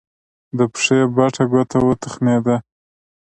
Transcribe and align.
د 0.57 0.59
پښې 0.73 0.99
بټه 1.15 1.43
ګوته 1.51 1.79
وتخنېده. 1.87 2.55